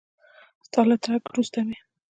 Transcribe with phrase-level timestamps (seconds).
[0.65, 1.77] ستا له تګ وروسته مې